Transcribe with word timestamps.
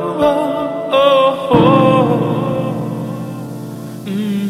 oh, 0.00 0.88
oh. 0.92 1.48
oh. 1.52 1.58
Mm. 4.06 4.47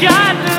God. 0.00 0.51